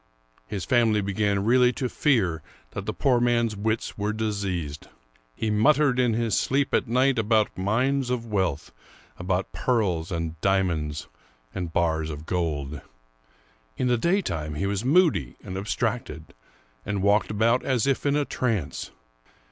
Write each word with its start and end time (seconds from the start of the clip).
His 0.47 0.65
family 0.65 0.99
began 0.99 1.45
really 1.45 1.71
to 1.73 1.87
fear 1.87 2.41
that 2.71 2.87
the 2.87 2.91
poor 2.91 3.19
man's 3.19 3.55
wits 3.55 3.99
were 3.99 4.11
diseased. 4.13 4.87
He 5.35 5.51
muttered 5.51 5.99
in 5.99 6.15
his 6.15 6.35
sleep 6.35 6.73
at 6.73 6.87
night 6.87 7.19
about 7.19 7.55
mines 7.55 8.09
of 8.09 8.25
wealth, 8.25 8.71
about 9.19 9.51
pearls 9.51 10.11
and 10.11 10.41
diamonds, 10.41 11.07
and 11.53 11.71
bars 11.71 12.09
of 12.09 12.25
gold. 12.25 12.81
In 13.77 13.89
the 13.89 13.95
daytime 13.99 14.55
he 14.55 14.65
was 14.65 14.83
moody 14.83 15.35
and 15.43 15.55
abstracted, 15.55 16.33
and 16.83 17.03
walked 17.03 17.29
about 17.29 17.63
as 17.63 17.85
if 17.85 18.03
in 18.03 18.15
a 18.15 18.25
trance. 18.25 18.89